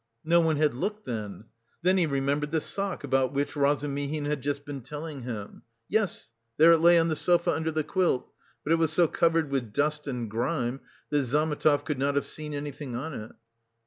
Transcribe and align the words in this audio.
No 0.23 0.41
one 0.41 0.55
had 0.55 0.73
looked, 0.73 1.05
then! 1.05 1.43
Then 1.83 1.97
he 1.99 2.07
remembered 2.07 2.49
the 2.49 2.59
sock 2.59 3.03
about 3.03 3.33
which 3.33 3.55
Razumihin 3.55 4.25
had 4.25 4.41
just 4.41 4.65
been 4.65 4.81
telling 4.81 5.21
him. 5.21 5.61
Yes, 5.87 6.31
there 6.57 6.71
it 6.71 6.79
lay 6.79 6.97
on 6.97 7.09
the 7.09 7.15
sofa 7.15 7.51
under 7.53 7.69
the 7.71 7.83
quilt, 7.83 8.27
but 8.63 8.73
it 8.73 8.77
was 8.77 8.91
so 8.91 9.07
covered 9.07 9.51
with 9.51 9.73
dust 9.73 10.07
and 10.07 10.27
grime 10.27 10.79
that 11.11 11.21
Zametov 11.25 11.85
could 11.85 11.99
not 11.99 12.15
have 12.15 12.25
seen 12.25 12.55
anything 12.55 12.95
on 12.95 13.13
it. 13.13 13.31